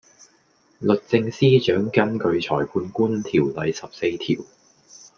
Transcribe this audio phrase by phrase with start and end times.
[0.79, 4.43] 律政司長根據裁判官條例十四條